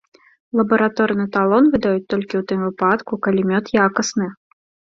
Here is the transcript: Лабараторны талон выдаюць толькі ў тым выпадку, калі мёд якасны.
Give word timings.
Лабараторны 0.61 1.25
талон 1.35 1.63
выдаюць 1.75 2.09
толькі 2.15 2.29
ў 2.37 2.43
тым 2.53 2.59
выпадку, 2.67 3.13
калі 3.29 3.41
мёд 3.53 3.65
якасны. 3.87 4.27